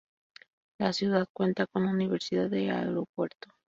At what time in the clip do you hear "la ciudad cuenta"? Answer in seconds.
0.79-1.67